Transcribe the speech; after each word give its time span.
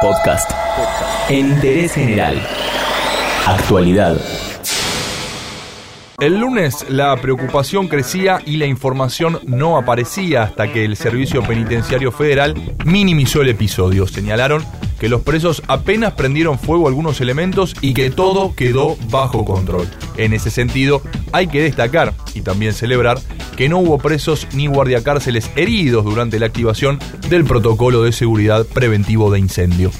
Podcast. 0.00 0.50
Interés 1.28 1.92
general. 1.92 2.40
Actualidad. 3.46 4.18
El 6.18 6.38
lunes 6.38 6.86
la 6.88 7.14
preocupación 7.16 7.86
crecía 7.86 8.40
y 8.46 8.56
la 8.56 8.66
información 8.66 9.40
no 9.46 9.76
aparecía 9.76 10.42
hasta 10.42 10.72
que 10.72 10.84
el 10.84 10.96
Servicio 10.96 11.42
Penitenciario 11.42 12.12
Federal 12.12 12.54
minimizó 12.84 13.42
el 13.42 13.50
episodio. 13.50 14.06
Señalaron 14.06 14.64
que 14.98 15.08
los 15.08 15.20
presos 15.20 15.62
apenas 15.66 16.14
prendieron 16.14 16.58
fuego 16.58 16.88
algunos 16.88 17.20
elementos 17.20 17.74
y 17.80 17.92
que 17.92 18.10
todo 18.10 18.54
quedó 18.54 18.96
bajo 19.10 19.44
control. 19.44 19.88
En 20.16 20.32
ese 20.32 20.50
sentido, 20.50 21.02
hay 21.32 21.46
que 21.46 21.62
destacar 21.62 22.14
y 22.34 22.40
también 22.40 22.72
celebrar 22.72 23.18
que 23.60 23.68
no 23.68 23.76
hubo 23.76 23.98
presos 23.98 24.48
ni 24.54 24.68
guardiacárceles 24.68 25.50
heridos 25.54 26.02
durante 26.02 26.38
la 26.38 26.46
activación 26.46 26.98
del 27.28 27.44
protocolo 27.44 28.02
de 28.02 28.10
seguridad 28.10 28.64
preventivo 28.64 29.30
de 29.30 29.38
incendio. 29.38 29.90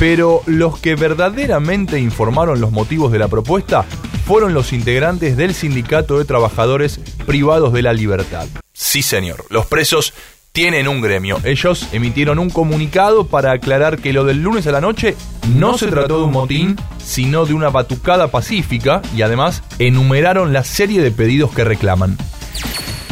Pero 0.00 0.42
los 0.46 0.80
que 0.80 0.96
verdaderamente 0.96 2.00
informaron 2.00 2.60
los 2.60 2.72
motivos 2.72 3.12
de 3.12 3.20
la 3.20 3.28
propuesta 3.28 3.84
fueron 4.24 4.54
los 4.54 4.72
integrantes 4.72 5.36
del 5.36 5.54
Sindicato 5.54 6.18
de 6.18 6.24
Trabajadores 6.24 6.98
Privados 7.26 7.72
de 7.72 7.82
la 7.82 7.92
Libertad. 7.92 8.48
Sí, 8.72 9.02
señor, 9.02 9.44
los 9.50 9.66
presos 9.66 10.12
tienen 10.50 10.88
un 10.88 11.00
gremio. 11.00 11.38
Ellos 11.44 11.86
emitieron 11.92 12.40
un 12.40 12.50
comunicado 12.50 13.28
para 13.28 13.52
aclarar 13.52 13.98
que 13.98 14.12
lo 14.12 14.24
del 14.24 14.42
lunes 14.42 14.66
a 14.66 14.72
la 14.72 14.80
noche 14.80 15.14
no 15.54 15.78
se 15.78 15.86
trató 15.86 16.18
de 16.18 16.24
un 16.24 16.32
motín, 16.32 16.76
sino 16.98 17.46
de 17.46 17.54
una 17.54 17.68
batucada 17.68 18.32
pacífica 18.32 19.00
y 19.16 19.22
además 19.22 19.62
enumeraron 19.78 20.52
la 20.52 20.64
serie 20.64 21.02
de 21.02 21.12
pedidos 21.12 21.52
que 21.52 21.62
reclaman. 21.62 22.18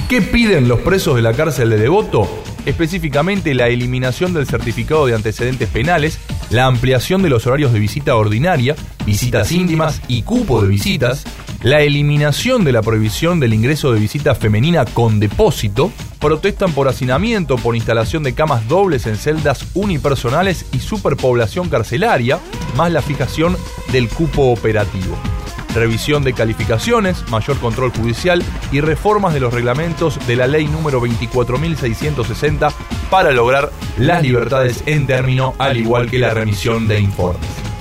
¿Qué 0.08 0.20
piden 0.20 0.68
los 0.68 0.80
presos 0.80 1.16
de 1.16 1.22
la 1.22 1.32
cárcel 1.32 1.70
de 1.70 1.78
Devoto? 1.78 2.28
Específicamente 2.66 3.54
la 3.54 3.68
eliminación 3.68 4.34
del 4.34 4.46
certificado 4.46 5.06
de 5.06 5.14
antecedentes 5.14 5.68
penales, 5.70 6.18
la 6.50 6.66
ampliación 6.66 7.22
de 7.22 7.30
los 7.30 7.46
horarios 7.46 7.72
de 7.72 7.80
visita 7.80 8.14
ordinaria, 8.14 8.76
visitas 9.06 9.50
íntimas 9.50 10.02
y 10.06 10.22
cupo 10.22 10.60
de 10.60 10.68
visitas, 10.68 11.24
la 11.62 11.80
eliminación 11.80 12.64
de 12.64 12.72
la 12.72 12.82
prohibición 12.82 13.40
del 13.40 13.54
ingreso 13.54 13.92
de 13.92 14.00
visita 14.00 14.34
femenina 14.34 14.84
con 14.84 15.20
depósito, 15.20 15.90
protestan 16.20 16.72
por 16.72 16.86
hacinamiento, 16.86 17.56
por 17.56 17.74
instalación 17.74 18.22
de 18.22 18.34
camas 18.34 18.68
dobles 18.68 19.06
en 19.06 19.16
celdas 19.16 19.66
unipersonales 19.72 20.66
y 20.72 20.80
superpoblación 20.80 21.70
carcelaria, 21.70 22.38
más 22.76 22.92
la 22.92 23.00
fijación 23.00 23.56
del 23.90 24.10
cupo 24.10 24.52
operativo. 24.52 25.16
Revisión 25.74 26.22
de 26.22 26.32
calificaciones, 26.32 27.28
mayor 27.28 27.58
control 27.58 27.90
judicial 27.90 28.42
y 28.70 28.80
reformas 28.80 29.34
de 29.34 29.40
los 29.40 29.52
reglamentos 29.52 30.24
de 30.26 30.36
la 30.36 30.46
ley 30.46 30.66
número 30.66 31.00
24.660 31.00 32.72
para 33.10 33.32
lograr 33.32 33.70
las 33.98 34.22
libertades 34.22 34.82
en 34.86 35.06
término, 35.06 35.54
al 35.58 35.76
igual 35.76 36.08
que 36.08 36.18
la 36.18 36.32
remisión 36.32 36.86
de 36.86 37.00
informes. 37.00 37.73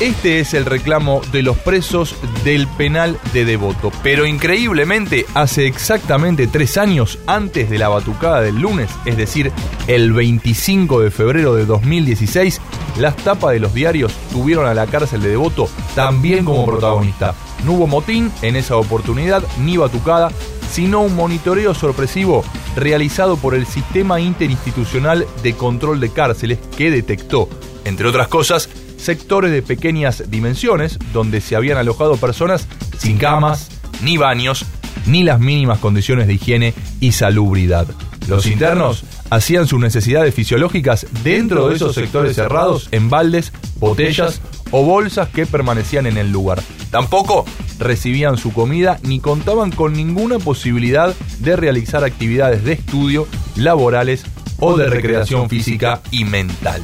Este 0.00 0.40
es 0.40 0.52
el 0.52 0.66
reclamo 0.66 1.22
de 1.32 1.42
los 1.42 1.56
presos 1.56 2.16
del 2.44 2.68
penal 2.68 3.18
de 3.32 3.46
Devoto. 3.46 3.90
Pero 4.02 4.26
increíblemente, 4.26 5.24
hace 5.32 5.66
exactamente 5.66 6.46
tres 6.46 6.76
años 6.76 7.18
antes 7.26 7.70
de 7.70 7.78
la 7.78 7.88
batucada 7.88 8.42
del 8.42 8.60
lunes, 8.60 8.90
es 9.06 9.16
decir, 9.16 9.52
el 9.86 10.12
25 10.12 11.00
de 11.00 11.10
febrero 11.10 11.54
de 11.54 11.64
2016, 11.64 12.60
las 12.98 13.16
tapas 13.16 13.52
de 13.52 13.60
los 13.60 13.72
diarios 13.72 14.12
tuvieron 14.30 14.66
a 14.66 14.74
la 14.74 14.86
cárcel 14.86 15.22
de 15.22 15.30
Devoto 15.30 15.66
también 15.94 16.44
como 16.44 16.66
protagonista. 16.66 17.34
No 17.64 17.72
hubo 17.72 17.86
motín 17.86 18.30
en 18.42 18.56
esa 18.56 18.76
oportunidad 18.76 19.42
ni 19.60 19.78
batucada, 19.78 20.30
sino 20.70 21.00
un 21.00 21.16
monitoreo 21.16 21.72
sorpresivo 21.72 22.44
realizado 22.76 23.38
por 23.38 23.54
el 23.54 23.64
Sistema 23.64 24.20
Interinstitucional 24.20 25.26
de 25.42 25.54
Control 25.54 26.00
de 26.00 26.10
Cárceles 26.10 26.58
que 26.76 26.90
detectó, 26.90 27.48
entre 27.86 28.08
otras 28.08 28.28
cosas, 28.28 28.68
sectores 29.06 29.52
de 29.52 29.62
pequeñas 29.62 30.24
dimensiones 30.30 30.98
donde 31.12 31.40
se 31.40 31.54
habían 31.54 31.78
alojado 31.78 32.16
personas 32.16 32.66
sin 32.98 33.18
camas, 33.18 33.68
ni 34.02 34.16
baños, 34.16 34.66
ni 35.06 35.22
las 35.22 35.38
mínimas 35.38 35.78
condiciones 35.78 36.26
de 36.26 36.34
higiene 36.34 36.74
y 37.00 37.12
salubridad. 37.12 37.86
Los 38.26 38.46
internos 38.46 39.04
hacían 39.30 39.68
sus 39.68 39.78
necesidades 39.78 40.34
fisiológicas 40.34 41.06
dentro 41.22 41.68
de 41.68 41.76
esos 41.76 41.94
sectores 41.94 42.34
cerrados 42.34 42.88
en 42.90 43.08
baldes, 43.08 43.52
botellas 43.76 44.40
o 44.72 44.82
bolsas 44.82 45.28
que 45.28 45.46
permanecían 45.46 46.06
en 46.06 46.16
el 46.16 46.32
lugar. 46.32 46.60
Tampoco 46.90 47.44
recibían 47.78 48.36
su 48.36 48.52
comida 48.52 48.98
ni 49.04 49.20
contaban 49.20 49.70
con 49.70 49.92
ninguna 49.92 50.40
posibilidad 50.40 51.14
de 51.38 51.54
realizar 51.54 52.02
actividades 52.02 52.64
de 52.64 52.72
estudio, 52.72 53.28
laborales 53.54 54.24
o 54.58 54.76
de 54.76 54.90
recreación 54.90 55.48
física 55.48 56.00
y 56.10 56.24
mental 56.24 56.82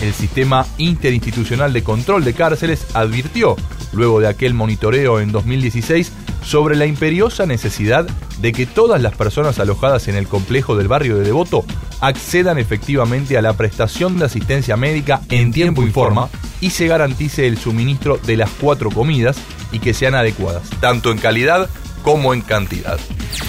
el 0.00 0.12
Sistema 0.12 0.66
Interinstitucional 0.78 1.72
de 1.72 1.82
Control 1.82 2.24
de 2.24 2.34
Cárceles 2.34 2.86
advirtió, 2.94 3.56
luego 3.92 4.20
de 4.20 4.28
aquel 4.28 4.54
monitoreo 4.54 5.20
en 5.20 5.32
2016, 5.32 6.12
sobre 6.44 6.76
la 6.76 6.86
imperiosa 6.86 7.46
necesidad 7.46 8.06
de 8.40 8.52
que 8.52 8.66
todas 8.66 9.02
las 9.02 9.14
personas 9.14 9.58
alojadas 9.58 10.08
en 10.08 10.16
el 10.16 10.28
complejo 10.28 10.76
del 10.76 10.88
barrio 10.88 11.16
de 11.16 11.24
Devoto 11.24 11.64
accedan 12.00 12.58
efectivamente 12.58 13.36
a 13.36 13.42
la 13.42 13.54
prestación 13.54 14.18
de 14.18 14.26
asistencia 14.26 14.76
médica 14.76 15.20
en 15.30 15.52
tiempo 15.52 15.82
y 15.82 15.90
forma 15.90 16.28
y 16.60 16.70
se 16.70 16.86
garantice 16.86 17.46
el 17.46 17.58
suministro 17.58 18.18
de 18.18 18.36
las 18.36 18.50
cuatro 18.50 18.90
comidas 18.90 19.36
y 19.72 19.80
que 19.80 19.94
sean 19.94 20.14
adecuadas, 20.14 20.70
tanto 20.80 21.10
en 21.10 21.18
calidad 21.18 21.68
como 22.02 22.32
en 22.34 22.40
cantidad. 22.40 22.98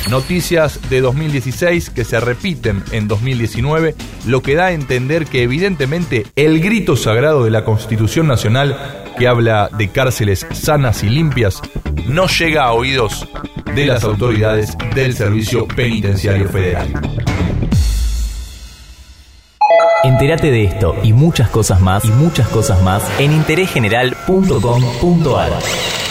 Noticias 0.10 0.80
de 0.90 1.02
2016 1.02 1.90
que 1.90 2.04
se 2.04 2.20
repiten 2.20 2.84
en 2.92 3.08
2019, 3.08 3.96
lo 4.26 4.42
que 4.42 4.56
da 4.56 4.68
a 4.68 4.72
entender 4.72 5.26
que 5.26 5.44
evidentemente 5.44 6.26
el 6.36 6.62
grito 6.62 6.96
sagrado 6.96 7.44
de 7.44 7.52
la 7.52 7.64
Constitución 7.64 8.28
Nacional 8.28 9.06
que 9.18 9.28
habla 9.28 9.70
de 9.78 9.90
cárceles 9.90 10.48
sanas 10.52 11.04
y 11.04 11.10
limpias 11.10 11.62
no 12.08 12.28
llega 12.28 12.64
a 12.64 12.74
oídos 12.74 13.28
de 13.76 13.86
las 13.86 14.04
autoridades 14.04 14.76
del 14.96 15.14
Servicio 15.14 15.68
Penitenciario 15.68 16.50
Federal. 16.50 16.92
Entérate 20.04 20.50
de 20.50 20.64
esto 20.64 20.96
y 21.04 21.14
muchas 21.14 21.50
cosas 21.50 21.82
más 21.82 22.04
y 22.06 22.10
muchas 22.10 22.48
cosas 22.48 22.82
más 22.82 23.04
en 23.20 23.34
interésgeneral.com.ar. 23.34 26.09